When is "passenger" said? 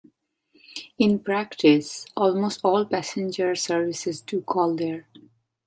2.87-3.53